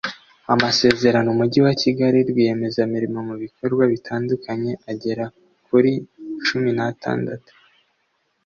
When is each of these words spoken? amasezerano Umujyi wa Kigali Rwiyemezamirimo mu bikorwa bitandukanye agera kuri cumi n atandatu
amasezerano 0.53 1.27
Umujyi 1.31 1.59
wa 1.65 1.73
Kigali 1.81 2.17
Rwiyemezamirimo 2.29 3.19
mu 3.27 3.35
bikorwa 3.43 3.83
bitandukanye 3.93 4.71
agera 4.91 5.25
kuri 5.65 5.91
cumi 6.45 6.69
n 6.77 6.79
atandatu 6.91 7.51